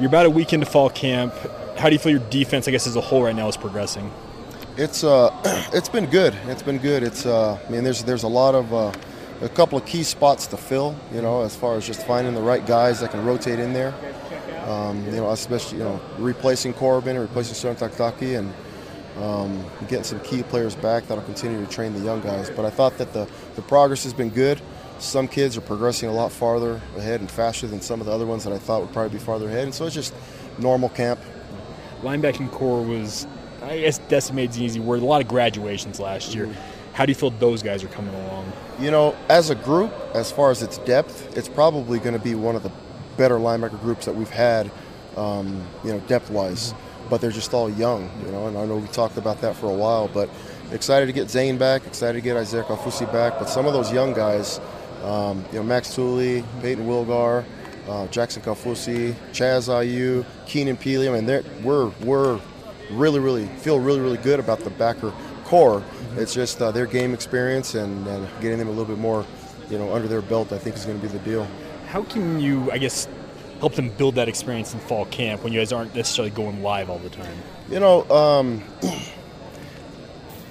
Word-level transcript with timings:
You're 0.00 0.08
about 0.08 0.24
a 0.24 0.30
week 0.30 0.54
into 0.54 0.64
fall 0.64 0.88
camp. 0.88 1.34
How 1.76 1.90
do 1.90 1.94
you 1.94 1.98
feel 1.98 2.12
your 2.12 2.26
defense, 2.30 2.66
I 2.66 2.70
guess, 2.70 2.86
as 2.86 2.96
a 2.96 3.02
whole 3.02 3.22
right 3.22 3.36
now 3.36 3.48
is 3.48 3.58
progressing? 3.58 4.10
It's 4.78 5.04
uh, 5.04 5.28
it's 5.74 5.90
been 5.90 6.06
good. 6.06 6.34
It's 6.46 6.62
been 6.62 6.78
good. 6.78 7.02
It's 7.02 7.26
uh, 7.26 7.58
I 7.62 7.70
mean, 7.70 7.84
there's 7.84 8.02
there's 8.04 8.22
a 8.22 8.28
lot 8.28 8.54
of 8.54 8.72
uh, 8.72 8.92
a 9.42 9.48
couple 9.50 9.76
of 9.76 9.84
key 9.84 10.02
spots 10.02 10.46
to 10.48 10.56
fill. 10.56 10.96
You 11.12 11.20
know, 11.20 11.42
as 11.42 11.54
far 11.54 11.76
as 11.76 11.86
just 11.86 12.06
finding 12.06 12.32
the 12.32 12.40
right 12.40 12.64
guys 12.64 13.00
that 13.00 13.10
can 13.10 13.26
rotate 13.26 13.58
in 13.58 13.74
there. 13.74 13.92
Um, 14.64 15.04
you 15.04 15.16
know, 15.16 15.32
especially 15.32 15.76
you 15.76 15.84
know 15.84 16.00
replacing 16.16 16.72
Corbin 16.72 17.16
and 17.16 17.20
replacing 17.20 17.54
Sean 17.54 17.76
and 18.22 18.54
um, 19.18 19.66
getting 19.82 20.04
some 20.04 20.20
key 20.20 20.42
players 20.44 20.74
back 20.76 21.08
that'll 21.08 21.24
continue 21.24 21.62
to 21.62 21.70
train 21.70 21.92
the 21.92 22.00
young 22.00 22.22
guys. 22.22 22.48
But 22.48 22.64
I 22.64 22.70
thought 22.70 22.96
that 22.96 23.12
the 23.12 23.28
the 23.54 23.62
progress 23.62 24.04
has 24.04 24.14
been 24.14 24.30
good. 24.30 24.62
Some 25.00 25.28
kids 25.28 25.56
are 25.56 25.62
progressing 25.62 26.10
a 26.10 26.12
lot 26.12 26.30
farther 26.30 26.80
ahead 26.96 27.20
and 27.20 27.30
faster 27.30 27.66
than 27.66 27.80
some 27.80 28.00
of 28.00 28.06
the 28.06 28.12
other 28.12 28.26
ones 28.26 28.44
that 28.44 28.52
I 28.52 28.58
thought 28.58 28.82
would 28.82 28.92
probably 28.92 29.18
be 29.18 29.24
farther 29.24 29.48
ahead. 29.48 29.64
And 29.64 29.74
so 29.74 29.86
it's 29.86 29.94
just 29.94 30.14
normal 30.58 30.90
camp. 30.90 31.18
Linebacking 32.02 32.50
corps 32.50 32.82
was, 32.82 33.26
I 33.62 33.78
guess, 33.80 33.96
decimated 33.96 34.50
is 34.50 34.56
an 34.58 34.62
easy 34.62 34.80
word. 34.80 35.00
A 35.00 35.04
lot 35.06 35.22
of 35.22 35.28
graduations 35.28 36.00
last 36.00 36.34
year. 36.34 36.46
Mm-hmm. 36.46 36.92
How 36.92 37.06
do 37.06 37.10
you 37.12 37.14
feel 37.14 37.30
those 37.30 37.62
guys 37.62 37.82
are 37.82 37.88
coming 37.88 38.14
along? 38.14 38.52
You 38.78 38.90
know, 38.90 39.16
as 39.30 39.48
a 39.48 39.54
group, 39.54 39.92
as 40.14 40.30
far 40.30 40.50
as 40.50 40.62
its 40.62 40.76
depth, 40.78 41.34
it's 41.36 41.48
probably 41.48 41.98
going 41.98 42.12
to 42.12 42.22
be 42.22 42.34
one 42.34 42.54
of 42.54 42.62
the 42.62 42.72
better 43.16 43.36
linebacker 43.36 43.80
groups 43.80 44.04
that 44.04 44.14
we've 44.14 44.28
had, 44.28 44.70
um, 45.16 45.66
you 45.82 45.92
know, 45.92 46.00
depth-wise. 46.00 46.74
But 47.08 47.22
they're 47.22 47.30
just 47.30 47.54
all 47.54 47.70
young, 47.70 48.10
you 48.24 48.32
know, 48.32 48.48
and 48.48 48.58
I 48.58 48.66
know 48.66 48.76
we 48.76 48.86
talked 48.88 49.16
about 49.16 49.40
that 49.40 49.56
for 49.56 49.66
a 49.66 49.74
while. 49.74 50.08
But 50.08 50.28
excited 50.72 51.06
to 51.06 51.12
get 51.12 51.30
Zane 51.30 51.56
back, 51.56 51.86
excited 51.86 52.18
to 52.18 52.20
get 52.20 52.36
Isaiah 52.36 52.64
Kaufusi 52.64 53.10
back. 53.10 53.38
But 53.38 53.48
some 53.48 53.66
of 53.66 53.72
those 53.72 53.92
young 53.92 54.12
guys, 54.12 54.60
um, 55.02 55.44
you 55.52 55.58
know, 55.58 55.62
Max 55.62 55.94
Tooley, 55.94 56.44
Payton 56.60 56.86
Wilgar, 56.86 57.44
uh, 57.88 58.06
Jackson 58.08 58.42
Kaufusi, 58.42 59.14
Chaz 59.32 59.68
Ayu, 59.68 60.24
Keenan 60.46 60.76
Pili. 60.76 61.08
I 61.08 61.20
mean, 61.20 61.64
we're 61.64 61.90
we're 62.02 62.40
really, 62.90 63.20
really 63.20 63.46
feel 63.46 63.80
really, 63.80 64.00
really 64.00 64.18
good 64.18 64.40
about 64.40 64.60
the 64.60 64.70
backer 64.70 65.12
corps. 65.44 65.82
It's 66.16 66.34
just 66.34 66.60
uh, 66.60 66.70
their 66.70 66.86
game 66.86 67.14
experience 67.14 67.74
and, 67.74 68.06
and 68.06 68.28
getting 68.40 68.58
them 68.58 68.68
a 68.68 68.70
little 68.70 68.84
bit 68.84 68.98
more, 68.98 69.24
you 69.68 69.78
know, 69.78 69.94
under 69.94 70.08
their 70.08 70.22
belt. 70.22 70.52
I 70.52 70.58
think 70.58 70.76
is 70.76 70.84
going 70.84 71.00
to 71.00 71.06
be 71.06 71.12
the 71.12 71.22
deal. 71.24 71.46
How 71.88 72.02
can 72.04 72.40
you, 72.40 72.70
I 72.70 72.78
guess, 72.78 73.08
help 73.58 73.74
them 73.74 73.90
build 73.90 74.14
that 74.14 74.28
experience 74.28 74.72
in 74.74 74.80
fall 74.80 75.06
camp 75.06 75.42
when 75.42 75.52
you 75.52 75.60
guys 75.60 75.72
aren't 75.72 75.94
necessarily 75.94 76.30
going 76.30 76.62
live 76.62 76.90
all 76.90 76.98
the 76.98 77.10
time? 77.10 77.36
You 77.68 77.80
know, 77.80 78.08
um, 78.10 78.62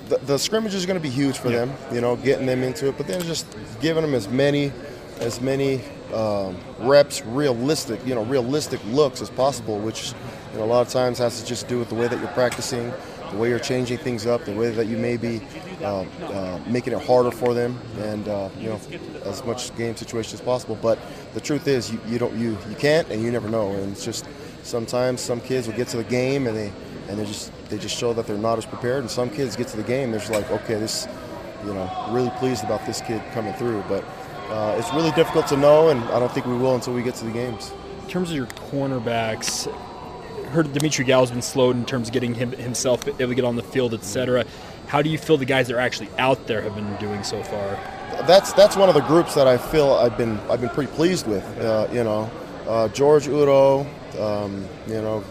the, 0.09 0.17
the 0.25 0.37
scrimmage 0.39 0.73
is 0.75 0.85
going 0.85 0.97
to 0.99 1.03
be 1.03 1.09
huge 1.09 1.37
for 1.37 1.49
Yeah. 1.49 1.65
them. 1.65 1.73
You 1.93 2.01
know, 2.01 2.15
getting 2.15 2.45
them 2.45 2.63
into 2.63 2.87
it, 2.87 2.97
but 2.97 3.07
then 3.07 3.21
just 3.21 3.45
giving 3.79 4.01
them 4.03 4.13
as 4.13 4.27
many, 4.27 4.71
as 5.19 5.39
many 5.41 5.81
um, 6.13 6.57
reps, 6.79 7.23
realistic, 7.25 7.99
you 8.05 8.15
know, 8.15 8.23
realistic 8.23 8.79
looks 8.91 9.21
as 9.21 9.29
possible. 9.29 9.79
Which, 9.79 10.13
you 10.53 10.59
know, 10.59 10.65
a 10.65 10.71
lot 10.73 10.81
of 10.85 10.89
times 10.89 11.17
has 11.19 11.39
to 11.41 11.47
just 11.47 11.67
do 11.67 11.79
with 11.79 11.89
the 11.89 11.95
way 11.95 12.07
that 12.07 12.19
you're 12.19 12.27
practicing, 12.29 12.91
the 13.31 13.37
way 13.37 13.49
you're 13.49 13.59
changing 13.59 13.99
things 13.99 14.25
up, 14.25 14.43
the 14.45 14.51
way 14.53 14.71
that 14.71 14.87
you 14.87 14.97
may 14.97 15.17
be 15.17 15.39
uh, 15.83 16.01
uh, 16.23 16.59
making 16.67 16.93
it 16.93 17.01
harder 17.05 17.31
for 17.31 17.53
them, 17.53 17.77
and 17.99 18.27
uh, 18.27 18.49
you 18.59 18.69
know, 18.69 18.79
as 19.25 19.45
much 19.45 19.75
game 19.77 19.95
situation 19.95 20.33
as 20.33 20.41
possible. 20.41 20.77
But 20.81 20.97
the 21.33 21.39
truth 21.41 21.67
is, 21.67 21.91
you, 21.91 21.99
you 22.07 22.17
don't, 22.17 22.35
you 22.35 22.57
you 22.69 22.75
can't, 22.75 23.07
and 23.09 23.21
you 23.21 23.31
never 23.31 23.47
know. 23.47 23.69
And 23.71 23.91
it's 23.91 24.03
just 24.03 24.25
sometimes 24.63 25.21
some 25.21 25.39
kids 25.41 25.67
will 25.67 25.75
get 25.75 25.87
to 25.89 25.97
the 25.97 26.03
game 26.03 26.45
and 26.47 26.55
they 26.57 26.71
and 27.09 27.17
they 27.17 27.25
just 27.25 27.51
they 27.69 27.77
just 27.77 27.97
show 27.97 28.13
that 28.13 28.27
they're 28.27 28.37
not 28.37 28.57
as 28.57 28.65
prepared. 28.65 28.99
And 28.99 29.11
some 29.11 29.29
kids 29.29 29.55
get 29.55 29.67
to 29.69 29.77
the 29.77 29.83
game, 29.83 30.11
they're 30.11 30.19
just 30.19 30.31
like, 30.31 30.49
okay, 30.51 30.75
this, 30.75 31.07
you 31.65 31.73
know, 31.73 32.07
really 32.11 32.29
pleased 32.37 32.63
about 32.63 32.85
this 32.85 33.01
kid 33.01 33.21
coming 33.33 33.53
through. 33.53 33.83
But 33.89 34.03
uh, 34.49 34.75
it's 34.77 34.93
really 34.93 35.11
difficult 35.11 35.47
to 35.47 35.57
know, 35.57 35.89
and 35.89 36.01
I 36.05 36.19
don't 36.19 36.31
think 36.31 36.45
we 36.45 36.55
will 36.55 36.75
until 36.75 36.93
we 36.93 37.03
get 37.03 37.15
to 37.15 37.25
the 37.25 37.31
games. 37.31 37.73
In 38.03 38.09
terms 38.09 38.29
of 38.29 38.35
your 38.35 38.47
cornerbacks, 38.47 39.71
heard 40.49 40.71
Dimitri 40.73 41.05
Gall's 41.05 41.31
been 41.31 41.41
slowed 41.41 41.75
in 41.75 41.85
terms 41.85 42.07
of 42.07 42.13
getting 42.13 42.33
him 42.33 42.51
himself 42.51 43.07
able 43.07 43.27
to 43.27 43.35
get 43.35 43.45
on 43.45 43.55
the 43.55 43.63
field, 43.63 43.93
etc. 43.93 44.45
How 44.87 45.01
do 45.01 45.09
you 45.09 45.17
feel 45.17 45.37
the 45.37 45.45
guys 45.45 45.67
that 45.67 45.75
are 45.75 45.79
actually 45.79 46.09
out 46.17 46.47
there 46.47 46.61
have 46.61 46.75
been 46.75 46.95
doing 46.97 47.23
so 47.23 47.41
far? 47.43 47.79
That's 48.27 48.53
that's 48.53 48.75
one 48.75 48.89
of 48.89 48.95
the 48.95 49.01
groups 49.01 49.35
that 49.35 49.47
I 49.47 49.57
feel 49.57 49.93
I've 49.93 50.17
been 50.17 50.39
I've 50.49 50.61
been 50.61 50.69
pretty 50.69 50.91
pleased 50.93 51.27
with. 51.27 51.43
Uh, 51.59 51.87
you 51.91 52.03
know, 52.03 52.29
uh, 52.67 52.87
George 52.89 53.27
Udo, 53.27 53.81
um, 54.19 54.67
you 54.87 55.01
know, 55.01 55.23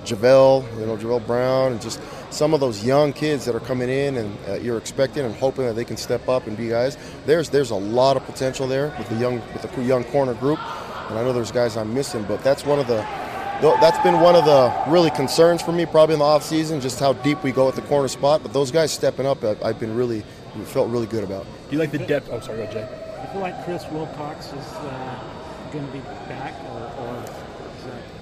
uh, 0.00 0.04
Javel, 0.04 0.64
you 0.78 0.86
know, 0.86 0.96
Javel 0.96 1.20
Brown, 1.20 1.72
and 1.72 1.80
just 1.80 2.00
some 2.30 2.54
of 2.54 2.60
those 2.60 2.84
young 2.84 3.12
kids 3.12 3.44
that 3.44 3.54
are 3.54 3.60
coming 3.60 3.88
in 3.88 4.16
and 4.16 4.38
uh, 4.48 4.54
you're 4.54 4.78
expecting 4.78 5.24
and 5.24 5.34
hoping 5.34 5.64
that 5.64 5.74
they 5.74 5.84
can 5.84 5.96
step 5.96 6.28
up 6.28 6.46
and 6.46 6.56
be 6.56 6.68
guys. 6.68 6.96
There's 7.26 7.50
there's 7.50 7.70
a 7.70 7.76
lot 7.76 8.16
of 8.16 8.24
potential 8.24 8.66
there 8.66 8.94
with 8.98 9.08
the 9.08 9.16
young 9.16 9.40
with 9.52 9.62
the 9.62 9.82
young 9.82 10.04
corner 10.04 10.34
group, 10.34 10.58
and 11.08 11.18
I 11.18 11.22
know 11.22 11.32
there's 11.32 11.52
guys 11.52 11.76
I'm 11.76 11.92
missing, 11.94 12.24
but 12.24 12.42
that's 12.42 12.64
one 12.64 12.78
of 12.78 12.86
the 12.86 13.06
that's 13.60 13.98
been 13.98 14.20
one 14.20 14.36
of 14.36 14.46
the 14.46 14.72
really 14.88 15.10
concerns 15.10 15.60
for 15.60 15.72
me 15.72 15.84
probably 15.84 16.14
in 16.14 16.20
the 16.20 16.24
offseason, 16.24 16.80
just 16.80 16.98
how 16.98 17.12
deep 17.12 17.42
we 17.42 17.52
go 17.52 17.68
at 17.68 17.74
the 17.74 17.82
corner 17.82 18.08
spot. 18.08 18.42
But 18.42 18.52
those 18.52 18.70
guys 18.70 18.90
stepping 18.90 19.26
up, 19.26 19.44
I've, 19.44 19.62
I've 19.62 19.78
been 19.78 19.94
really 19.94 20.24
felt 20.64 20.88
really 20.88 21.06
good 21.06 21.24
about. 21.24 21.44
Do 21.44 21.76
you 21.76 21.78
like 21.78 21.90
the 21.90 21.98
depth? 21.98 22.28
Oh, 22.30 22.40
sorry, 22.40 22.64
go 22.64 22.72
Jay. 22.72 22.88
I 23.20 23.26
feel 23.26 23.42
like 23.42 23.64
Chris 23.64 23.84
Wilcox 23.90 24.46
is 24.46 24.52
uh, 24.54 25.20
going 25.72 25.86
to 25.86 25.92
be 25.92 26.00
back, 26.26 26.54
or, 26.70 26.80
or 26.80 27.22
is 27.22 27.30
that 27.30 27.49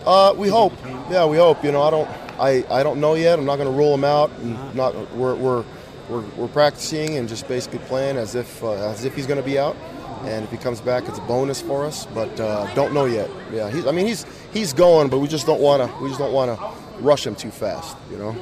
Uh, 0.07 0.35
we 0.37 0.49
hope. 0.49 0.73
Yeah, 1.11 1.27
we 1.27 1.37
hope. 1.37 1.65
You 1.65 1.73
know, 1.73 1.83
I 1.83 1.91
don't, 1.91 2.09
I, 2.39 2.65
I 2.71 2.83
don't 2.83 3.01
know 3.01 3.15
yet. 3.15 3.39
I'm 3.39 3.45
not 3.45 3.57
going 3.57 3.71
to 3.71 3.77
rule 3.77 3.95
him 3.95 4.05
out. 4.05 4.31
And 4.39 4.75
not, 4.75 4.95
we're, 5.15 5.35
we're, 5.35 5.65
we're, 6.09 6.23
we're 6.37 6.49
practicing 6.49 7.17
and 7.17 7.29
just 7.29 7.47
basically 7.49 7.81
playing 7.81 8.17
as 8.17 8.35
if, 8.35 8.63
uh, 8.63 8.91
as 8.91 9.05
if 9.05 9.15
he's 9.15 9.27
going 9.27 9.41
to 9.41 9.47
be 9.47 9.59
out. 9.59 9.77
And 10.25 10.45
if 10.45 10.51
he 10.51 10.57
comes 10.57 10.81
back, 10.81 11.09
it's 11.09 11.19
a 11.19 11.23
bonus 11.23 11.61
for 11.61 11.85
us. 11.85 12.07
But 12.07 12.41
uh, 12.41 12.73
don't 12.75 12.93
know 12.93 13.05
yet. 13.05 13.31
Yeah, 13.53 13.71
he's, 13.71 13.87
I 13.87 13.93
mean, 13.93 14.07
he's, 14.07 14.25
he's 14.53 14.73
going, 14.73 15.09
but 15.09 15.19
we 15.19 15.29
just 15.29 15.47
don't 15.47 15.61
want 15.61 15.83
to, 15.83 16.03
we 16.03 16.09
just 16.09 16.19
don't 16.19 16.33
want 16.33 16.59
to 16.59 17.03
rush 17.03 17.27
him 17.27 17.35
too 17.35 17.51
fast. 17.51 17.97
You 18.11 18.19
know. 18.19 18.37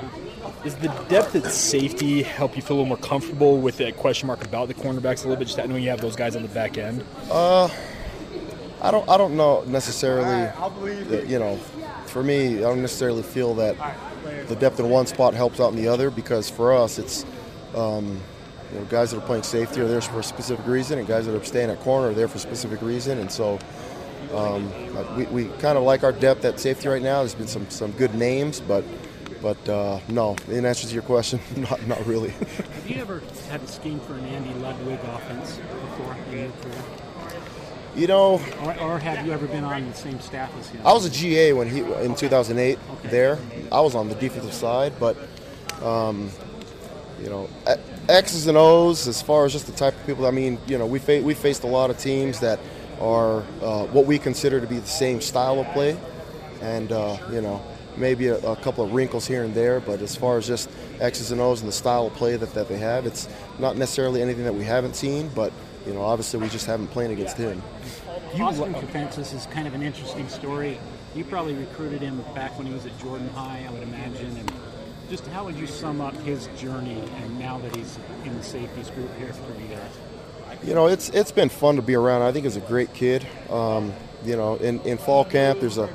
Is 0.65 0.75
the 0.77 0.89
depth 1.09 1.37
at 1.37 1.53
safety 1.53 2.23
help 2.23 2.57
you 2.57 2.63
feel 2.63 2.77
a 2.77 2.79
little 2.79 2.89
more 2.89 2.97
comfortable 2.97 3.59
with 3.59 3.77
that 3.77 3.97
question 3.97 4.27
mark 4.27 4.45
about 4.45 4.69
the 4.69 4.75
cornerbacks 4.75 5.25
a 5.25 5.29
little 5.29 5.37
bit, 5.37 5.47
just 5.47 5.59
knowing 5.59 5.83
you 5.83 5.91
have 5.91 6.01
those 6.01 6.17
guys 6.17 6.35
on 6.35 6.43
the 6.43 6.49
back 6.49 6.79
end? 6.79 7.05
Uh, 7.31 7.69
I 8.87 8.91
don't. 8.93 9.09
I 9.09 9.17
don't 9.19 9.37
know 9.37 9.65
necessarily. 9.67 10.47
that, 11.05 11.27
you 11.27 11.41
know, 11.41 11.57
for 12.07 12.23
me, 12.23 12.59
I 12.59 12.61
don't 12.61 12.83
necessarily 12.83 13.25
feel 13.25 13.55
that 13.55 13.77
the 14.47 14.55
depth 14.55 14.79
in 14.79 14.89
one 14.89 15.07
spot 15.07 15.35
helps 15.35 15.59
out 15.59 15.73
in 15.73 15.77
the 15.77 15.89
other 15.89 16.09
because 16.09 16.49
for 16.49 16.73
us, 16.73 16.99
it's 16.99 17.27
um, 17.75 18.21
you 18.73 18.79
know, 18.79 18.85
guys 18.85 19.11
that 19.11 19.19
are 19.19 19.27
playing 19.27 19.43
safety 19.43 19.81
are 19.81 19.89
there 19.89 20.01
for 20.01 20.21
a 20.21 20.23
specific 20.23 20.65
reason, 20.67 21.01
and 21.01 21.09
guys 21.09 21.27
that 21.27 21.35
are 21.35 21.45
staying 21.45 21.71
at 21.71 21.81
corner 21.81 22.11
are 22.11 22.15
there 22.15 22.29
for 22.29 22.37
a 22.37 22.41
specific 22.41 22.81
reason, 22.83 23.19
and 23.19 23.31
so. 23.31 23.59
Um, 24.35 24.73
we, 25.17 25.25
we 25.27 25.45
kind 25.61 25.79
of 25.79 25.85
like 25.85 26.03
our 26.03 26.11
depth 26.11 26.45
at 26.45 26.59
safety 26.59 26.89
right 26.89 27.01
now. 27.01 27.21
There's 27.21 27.37
been 27.37 27.47
some, 27.47 27.71
some 27.71 27.93
good 27.93 28.13
names, 28.17 28.59
but 28.61 28.85
but 29.41 29.69
uh, 29.69 30.01
no. 30.09 30.35
In 30.49 30.67
answer 30.67 30.89
to 30.89 30.93
your 30.93 31.05
question, 31.05 31.39
not 31.57 31.87
not 31.87 32.05
really. 32.07 32.31
Have 32.31 32.91
you 32.91 32.97
ever 32.97 33.23
had 33.49 33.63
a 33.63 33.69
scheme 33.69 34.01
for 34.01 34.15
an 34.15 34.25
Andy 34.25 34.53
Ludwig 34.55 34.99
offense 35.05 35.59
before 35.59 36.17
in 36.33 36.39
your 36.39 36.51
career? 36.51 37.06
You 37.97 38.07
know, 38.07 38.41
Or, 38.63 38.79
or 38.81 38.99
have 38.99 39.27
you 39.27 39.33
ever 39.33 39.47
been 39.47 39.65
on 39.65 39.89
the 39.89 39.95
same 39.97 40.21
staff 40.21 40.53
as 40.59 40.69
him? 40.69 40.81
I 40.87 40.93
was 40.93 41.05
a 41.07 41.11
GA 41.11 41.53
when 41.55 41.69
he 41.69 41.81
in 41.81 42.15
2008 42.15 42.79
Okay. 42.99 43.09
there. 43.09 43.39
I 43.73 43.81
was 43.81 43.95
on 43.95 44.09
the 44.09 44.15
defensive 44.15 44.53
side, 44.55 44.93
but 45.01 45.17
um, 45.83 46.31
you 47.23 47.31
know, 47.31 47.49
X's 48.09 48.47
and 48.47 48.57
O's 48.59 49.09
as 49.09 49.23
far 49.23 49.45
as 49.47 49.53
just 49.53 49.67
the 49.67 49.73
type 49.73 49.95
of 49.95 50.07
people. 50.07 50.27
I 50.27 50.31
mean, 50.31 50.59
you 50.67 50.79
know, 50.79 50.87
we 50.87 50.99
fa- 50.99 51.23
we 51.23 51.35
faced 51.35 51.65
a 51.65 51.67
lot 51.67 51.91
of 51.91 51.99
teams 51.99 52.41
that 52.41 52.61
are 53.01 53.43
uh, 53.63 53.87
what 53.87 54.07
we 54.07 54.19
consider 54.19 54.61
to 54.61 54.67
be 54.67 54.79
the 54.79 54.87
same 54.87 55.21
style 55.21 55.59
of 55.61 55.67
play, 55.73 55.97
and 56.61 56.93
uh, 56.93 57.17
you 57.33 57.41
know, 57.41 57.63
maybe 57.97 58.29
a, 58.29 58.37
a 58.39 58.57
couple 58.57 58.85
of 58.85 58.93
wrinkles 58.93 59.27
here 59.27 59.45
and 59.45 59.55
there. 59.55 59.81
But 59.81 60.03
as 60.03 60.15
far 60.15 60.37
as 60.39 60.47
just 60.47 60.69
X's 61.01 61.33
and 61.33 61.41
O's 61.41 61.61
and 61.61 61.69
the 61.69 61.73
style 61.73 62.07
of 62.07 62.15
play 62.15 62.37
that, 62.37 62.53
that 62.55 62.69
they 62.69 62.79
have, 62.79 63.07
it's 63.07 63.29
not 63.59 63.77
necessarily 63.77 64.21
anything 64.23 64.45
that 64.45 64.55
we 64.55 64.65
haven't 64.65 64.95
seen, 64.97 65.31
but 65.35 65.53
you 65.87 65.95
know, 65.95 66.03
obviously 66.03 66.41
we 66.41 66.49
just 66.49 66.67
haven't 66.67 66.89
played 66.89 67.11
against 67.11 67.37
him. 67.37 67.63
Austin 68.41 68.75
Kafentzis 68.75 69.33
is 69.35 69.47
kind 69.47 69.67
of 69.67 69.75
an 69.75 69.83
interesting 69.83 70.29
story. 70.29 70.79
You 71.15 71.25
probably 71.25 71.55
recruited 71.55 72.03
him 72.03 72.23
back 72.35 72.59
when 72.59 72.67
he 72.67 72.73
was 72.73 72.85
at 72.85 72.99
Jordan 72.99 73.29
High, 73.31 73.65
I 73.67 73.73
would 73.73 73.83
imagine. 73.83 74.37
And 74.37 74.53
just 75.09 75.27
how 75.29 75.45
would 75.45 75.57
you 75.57 75.67
sum 75.67 76.01
up 76.01 76.15
his 76.19 76.49
journey 76.59 77.03
and 77.23 77.39
now 77.39 77.59
that 77.59 77.75
he's 77.75 77.99
in 78.25 78.37
the 78.37 78.43
safeties 78.43 78.91
group 78.91 79.09
here 79.19 79.33
for 79.33 79.61
you 79.61 79.69
guys? 79.69 79.91
You 80.65 80.75
know, 80.75 80.87
it's 80.87 81.11
it's 81.11 81.33
been 81.33 81.49
fun 81.49 81.77
to 81.77 81.83
be 81.83 81.95
around. 81.95 82.23
I 82.23 82.33
think 82.33 82.45
he's 82.45 82.57
a 82.57 82.61
great 82.61 82.93
kid. 82.93 83.27
Um, 83.51 83.93
you 84.25 84.37
know, 84.37 84.57
in, 84.57 84.81
in 84.81 84.99
fall 84.99 85.25
camp, 85.25 85.61
there's 85.61 85.79
a 85.79 85.89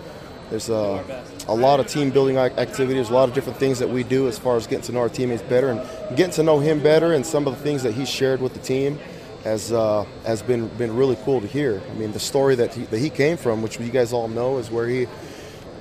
there's 0.50 0.70
a, 0.70 1.24
a 1.48 1.56
lot 1.56 1.80
of 1.80 1.88
team 1.88 2.12
building 2.12 2.38
ac- 2.38 2.56
activities, 2.58 3.10
a 3.10 3.14
lot 3.14 3.28
of 3.30 3.34
different 3.34 3.58
things 3.58 3.80
that 3.80 3.90
we 3.90 4.04
do 4.04 4.28
as 4.28 4.38
far 4.38 4.58
as 4.58 4.68
getting 4.68 4.84
to 4.84 4.92
know 4.92 5.00
our 5.00 5.10
teammates 5.10 5.42
better 5.44 5.70
and 5.70 6.18
getting 6.18 6.34
to 6.34 6.44
know 6.44 6.60
him 6.60 6.82
better, 6.82 7.14
and 7.14 7.26
some 7.26 7.48
of 7.48 7.56
the 7.56 7.64
things 7.64 7.84
that 7.84 7.94
he 7.94 8.06
shared 8.06 8.42
with 8.42 8.54
the 8.54 8.60
team 8.60 9.00
has 9.44 9.72
uh, 9.72 10.06
has 10.26 10.42
been 10.42 10.68
been 10.70 10.96
really 10.96 11.18
cool 11.24 11.42
to 11.42 11.48
hear. 11.48 11.82
I 11.90 11.94
mean, 11.96 12.12
the 12.12 12.20
story 12.20 12.56
that 12.56 12.74
he, 12.74 12.86
that 12.86 13.00
he 13.00 13.10
came 13.10 13.38
from, 13.38 13.62
which 13.62 13.80
you 13.80 13.90
guys 13.90 14.14
all 14.14 14.28
know, 14.28 14.58
is 14.58 14.70
where 14.70 14.88
he 14.88 15.08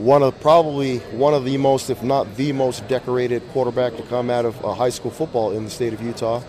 one 0.01 0.23
of 0.23 0.39
probably 0.41 0.99
one 1.13 1.35
of 1.35 1.45
the 1.45 1.59
most, 1.59 1.91
if 1.91 2.03
not 2.03 2.35
the 2.37 2.53
most 2.53 2.87
decorated 2.89 3.47
quarterback 3.51 3.97
to 3.97 4.03
come 4.05 4.31
out 4.31 4.47
of 4.47 4.65
uh, 4.65 4.73
high 4.73 4.89
school 4.89 5.11
football 5.11 5.53
in 5.53 5.65
the 5.65 5.71
state 5.71 5.93
of 5.93 6.01
Utah. 6.01 6.43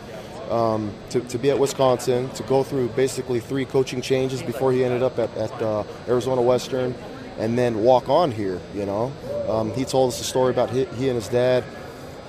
Um, 0.49 0.93
to, 1.11 1.21
to 1.21 1.37
be 1.37 1.49
at 1.49 1.57
Wisconsin, 1.57 2.29
to 2.31 2.43
go 2.43 2.61
through 2.61 2.89
basically 2.89 3.39
three 3.39 3.63
coaching 3.63 4.01
changes 4.01 4.43
before 4.43 4.73
he 4.73 4.83
ended 4.83 5.01
up 5.01 5.17
at, 5.17 5.33
at 5.37 5.61
uh, 5.61 5.85
Arizona 6.09 6.41
Western, 6.41 6.93
and 7.37 7.57
then 7.57 7.83
walk 7.83 8.09
on 8.09 8.31
here. 8.31 8.59
You 8.73 8.85
know, 8.85 9.13
um, 9.47 9.71
he 9.73 9.85
told 9.85 10.09
us 10.09 10.19
a 10.19 10.25
story 10.25 10.51
about 10.51 10.69
he, 10.69 10.83
he 10.97 11.07
and 11.07 11.15
his 11.15 11.29
dad 11.29 11.63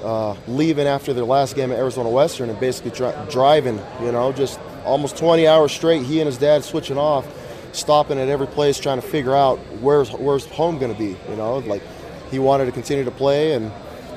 uh, 0.05 0.37
leaving 0.47 0.87
after 0.87 1.13
their 1.13 1.25
last 1.25 1.57
game 1.57 1.73
at 1.73 1.79
Arizona 1.79 2.11
Western 2.11 2.49
and 2.49 2.61
basically 2.61 2.93
dri- 2.93 3.15
driving. 3.29 3.81
You 4.01 4.13
know, 4.13 4.33
just 4.33 4.61
almost 4.85 5.17
20 5.17 5.47
hours 5.47 5.73
straight. 5.73 6.03
He 6.03 6.21
and 6.21 6.27
his 6.27 6.39
dad 6.39 6.65
switching 6.65 6.99
off, 6.99 7.27
stopping 7.73 8.19
at 8.19 8.29
every 8.29 8.47
place 8.47 8.79
trying 8.79 9.01
to 9.01 9.07
figure 9.07 9.35
out 9.35 9.59
where's 9.81 10.11
where's 10.13 10.47
home 10.47 10.79
going 10.79 10.93
to 10.93 10.99
be. 10.99 11.17
You 11.29 11.37
know, 11.37 11.59
like 11.59 11.83
he 12.31 12.39
wanted 12.39 12.67
to 12.67 12.73
continue 12.73 13.05
to 13.05 13.11
play 13.11 13.53
and 13.53 13.73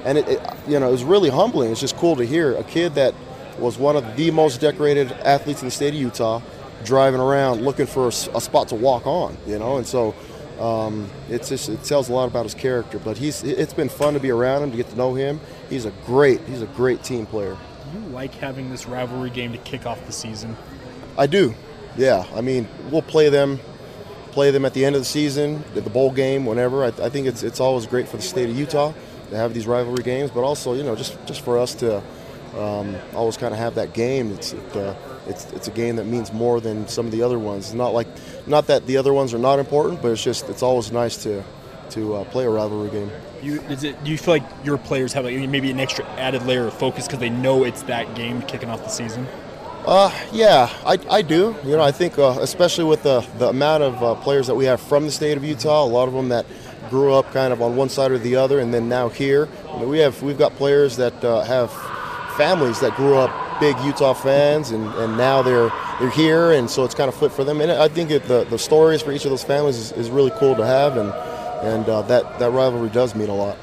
and 0.06 0.18
it, 0.20 0.28
it, 0.28 0.42
you 0.68 0.80
know 0.80 0.88
it 0.88 0.92
was 0.92 1.04
really 1.04 1.30
humbling. 1.30 1.72
It's 1.72 1.82
just 1.82 1.98
cool 1.98 2.16
to 2.16 2.26
hear 2.26 2.56
a 2.56 2.64
kid 2.64 2.96
that 2.96 3.14
was 3.60 3.78
one 3.78 3.96
of 3.96 4.16
the 4.16 4.32
most 4.32 4.62
decorated 4.62 5.12
athletes 5.12 5.62
in 5.62 5.68
the 5.68 5.72
state 5.72 5.94
of 5.94 6.00
Utah 6.00 6.42
driving 6.84 7.20
around 7.20 7.62
looking 7.62 7.88
for 7.88 8.06
a, 8.06 8.08
a 8.08 8.42
spot 8.42 8.68
to 8.70 8.76
walk 8.76 9.06
on. 9.08 9.38
You 9.46 9.60
know, 9.60 9.78
and 9.78 9.86
so. 9.86 10.16
Um, 10.60 11.10
it's 11.28 11.50
just 11.50 11.68
it 11.68 11.84
tells 11.84 12.08
a 12.08 12.14
lot 12.14 12.30
about 12.30 12.44
his 12.44 12.54
character, 12.54 12.98
but 12.98 13.18
he's 13.18 13.44
it's 13.44 13.74
been 13.74 13.90
fun 13.90 14.14
to 14.14 14.22
be 14.22 14.32
around 14.32 14.64
him 14.64 14.72
to 14.72 14.78
get 14.78 14.88
to 14.88 14.96
know 14.96 15.14
him. 15.14 15.42
He's 15.70 15.84
a 15.84 15.92
great 16.06 16.40
he's 16.48 16.62
a 16.62 16.66
great 16.68 17.04
team 17.04 17.26
player. 17.26 17.58
You 17.94 18.00
like 18.10 18.34
having 18.36 18.70
this 18.70 18.88
rivalry 18.88 19.30
game 19.30 19.52
to 19.52 19.58
kick 19.60 19.86
off 19.86 20.06
the 20.06 20.12
season? 20.12 20.56
I 21.18 21.28
do. 21.28 21.54
Yeah, 21.98 22.26
I 22.34 22.42
mean 22.42 22.68
we'll 22.92 23.02
play 23.02 23.30
them 23.30 23.60
play 24.36 24.52
them 24.52 24.66
at 24.66 24.74
the 24.74 24.84
end 24.84 24.96
of 24.96 25.02
the 25.02 25.06
season, 25.06 25.64
at 25.78 25.86
the 25.86 25.90
bowl 25.90 26.12
game, 26.12 26.46
whenever. 26.46 26.84
I, 26.84 26.88
I 26.88 27.10
think 27.10 27.26
it's 27.26 27.42
it's 27.42 27.62
always 27.62 27.88
great 27.88 28.08
for 28.08 28.18
the 28.18 28.24
state 28.24 28.50
of 28.50 28.58
Utah 28.58 28.94
to 29.30 29.36
have 29.38 29.54
these 29.54 29.66
rivalry 29.66 30.04
games, 30.04 30.30
but 30.30 30.42
also 30.42 30.74
you 30.74 30.84
know 30.84 30.96
just 30.96 31.18
just 31.26 31.42
for 31.42 31.58
us 31.58 31.74
to 31.76 32.04
um, 32.58 32.96
always 33.14 33.38
kind 33.38 33.54
of 33.54 33.60
have 33.60 33.76
that 33.76 33.94
game. 33.94 34.31
It's 34.34 34.52
it, 34.54 34.76
uh, 34.76 34.94
it's 35.28 35.46
it's 35.54 35.68
a 35.70 35.72
game 35.72 35.96
that 35.96 36.06
means 36.06 36.34
more 36.34 36.60
than 36.60 36.88
some 36.88 37.06
of 37.06 37.14
the 37.14 37.22
other 37.24 37.40
ones. 37.40 37.68
It's 37.68 37.74
not 37.74 37.94
like 37.94 38.08
not 38.46 38.68
that 38.68 38.86
the 38.86 38.98
other 38.98 39.14
ones 39.14 39.34
are 39.34 39.40
not 39.40 39.58
important, 39.58 40.02
but 40.02 40.12
it's 40.12 40.24
just 40.24 40.50
it's 40.50 40.62
always 40.62 40.92
nice 40.92 41.16
to 41.24 41.42
to 41.92 42.16
uh, 42.16 42.24
play 42.26 42.46
a 42.46 42.50
rivalry 42.50 42.90
game. 42.90 43.12
You, 43.42 43.62
is 43.64 43.84
it, 43.84 44.02
do 44.04 44.12
you 44.12 44.18
feel 44.18 44.36
like 44.36 44.44
your 44.64 44.78
players 44.78 45.14
have 45.14 45.26
like 45.26 45.36
maybe 45.50 45.72
an 45.72 45.80
extra 45.80 46.06
added 46.18 46.44
layer 46.44 46.68
of 46.68 46.74
focus 46.74 47.06
because 47.06 47.20
they 47.20 47.30
know 47.30 47.64
it's 47.64 47.84
that 47.84 48.16
game 48.16 48.42
kicking 48.44 48.70
off 48.70 48.84
the 48.84 48.90
season? 48.90 49.28
Uh, 49.86 50.12
yeah, 50.32 50.68
I, 50.84 50.98
I 51.12 51.22
do. 51.22 51.56
You 51.64 51.78
know, 51.78 51.84
I 51.84 51.92
think 51.92 52.18
uh, 52.18 52.38
especially 52.42 52.86
with 52.86 53.04
the, 53.04 53.22
the 53.38 53.50
amount 53.50 53.84
of 53.84 54.04
uh, 54.04 54.16
players 54.16 54.48
that 54.48 54.56
we 54.56 54.66
have 54.66 54.82
from 54.82 55.06
the 55.06 55.12
state 55.12 55.38
of 55.38 55.44
Utah, 55.44 55.84
a 55.84 55.86
lot 55.86 56.08
of 56.08 56.14
them 56.16 56.30
that 56.30 56.46
grew 56.90 57.14
up 57.14 57.32
kind 57.32 57.54
of 57.54 57.62
on 57.62 57.76
one 57.76 57.90
side 57.90 58.12
or 58.12 58.18
the 58.18 58.36
other, 58.36 58.60
and 58.60 58.74
then 58.74 58.90
now 58.90 59.10
here. 59.10 59.48
I 59.70 59.80
mean, 59.80 59.90
we 59.90 60.00
have 60.00 60.22
we've 60.24 60.38
got 60.38 60.56
players 60.56 60.98
that 60.98 61.24
uh, 61.24 61.44
have 61.44 61.72
families 62.36 62.80
that 62.80 62.96
grew 62.96 63.16
up 63.16 63.60
big 63.60 63.78
Utah 63.81 64.14
fans, 64.14 64.72
and, 64.72 64.88
and 64.96 65.18
now 65.18 65.42
they're 65.42 65.72
they're 66.00 66.10
here, 66.10 66.52
and 66.52 66.70
so 66.70 66.84
it's 66.84 66.96
kind 66.96 67.08
of 67.08 67.16
flipped 67.16 67.36
for 67.36 67.44
them. 67.44 67.62
And 67.62 67.72
I 67.72 67.88
think 67.88 68.12
it, 68.12 68.24
the 68.24 68.44
the 68.46 68.58
stories 68.58 69.02
for 69.02 69.12
each 69.12 69.26
of 69.26 69.31
those 69.31 69.44
families 69.44 69.78
is, 69.78 69.92
is 69.94 70.10
really 70.10 70.31
cool 70.38 70.56
to 70.56 70.66
have, 70.66 70.98
and 70.98 71.14
and 71.62 71.88
uh, 71.90 72.02
that 72.04 72.40
that 72.40 72.52
rivalry 72.52 72.90
does 72.90 73.16
mean 73.16 73.30
a 73.30 73.36
lot. 73.36 73.57